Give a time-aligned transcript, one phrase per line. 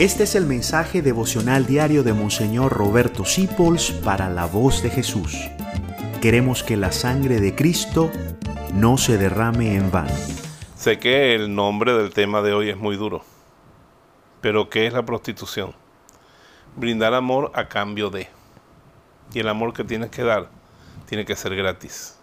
[0.00, 5.36] Este es el mensaje devocional diario de Monseñor Roberto Sipols para la voz de Jesús.
[6.22, 8.10] Queremos que la sangre de Cristo
[8.72, 10.14] no se derrame en vano.
[10.74, 13.22] Sé que el nombre del tema de hoy es muy duro,
[14.40, 15.74] pero ¿qué es la prostitución?
[16.76, 18.26] Brindar amor a cambio de.
[19.34, 20.48] Y el amor que tienes que dar
[21.04, 22.16] tiene que ser gratis.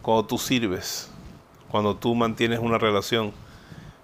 [0.00, 1.10] Cuando tú sirves,
[1.72, 3.32] cuando tú mantienes una relación,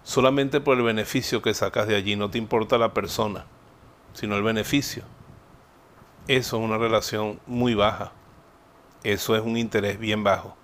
[0.03, 3.47] solamente por el beneficio que sacas de allí, no te importa la persona,
[4.13, 5.05] sino el beneficio.
[6.29, 8.13] Eso es una relación muy baja.
[9.03, 10.57] Eso es un interés bien bajo.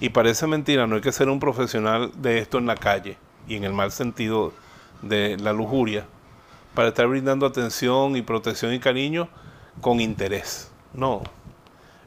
[0.00, 3.56] Y parece mentira, no hay que ser un profesional de esto en la calle y
[3.56, 4.52] en el mal sentido
[5.02, 6.06] de la lujuria
[6.74, 9.28] para estar brindando atención y protección y cariño
[9.80, 10.70] con interés.
[10.92, 11.22] No.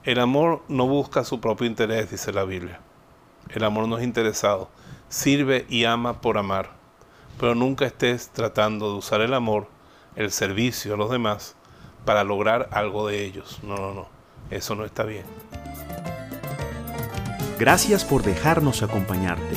[0.04, 2.80] El amor no busca su propio interés, dice la Biblia.
[3.50, 4.70] El amor no es interesado
[5.12, 6.72] sirve y ama por amar,
[7.40, 9.68] pero nunca estés tratando de usar el amor,
[10.16, 11.56] el servicio a los demás
[12.06, 13.60] para lograr algo de ellos.
[13.62, 14.08] No, no, no,
[14.50, 15.26] eso no está bien.
[17.60, 19.56] Gracias por dejarnos acompañarte.